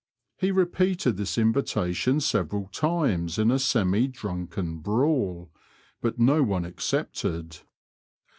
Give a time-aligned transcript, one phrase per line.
[0.39, 5.51] He repeated this invita tation several times in a semi drunken brawl,
[6.01, 7.59] but no one accepted.